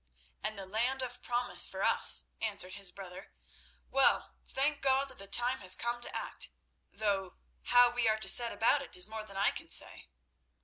"And 0.43 0.57
the 0.57 0.65
Land 0.65 1.03
of 1.03 1.21
Promise 1.21 1.67
for 1.67 1.83
us," 1.83 2.25
answered 2.41 2.73
his 2.73 2.91
brother. 2.91 3.33
"Well, 3.91 4.33
thank 4.47 4.81
God 4.81 5.09
that 5.09 5.19
the 5.19 5.27
time 5.27 5.59
has 5.59 5.75
come 5.75 6.01
to 6.01 6.15
act, 6.15 6.49
though 6.91 7.35
how 7.65 7.91
we 7.91 8.07
are 8.07 8.17
to 8.17 8.27
set 8.27 8.51
about 8.51 8.81
it 8.81 8.95
is 8.97 9.05
more 9.07 9.23
than 9.23 9.37
I 9.37 9.51
can 9.51 9.69
say." 9.69 10.07